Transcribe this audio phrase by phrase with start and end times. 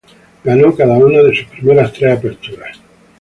[0.43, 2.79] Ganó cada una de sus primeras tres aperturas.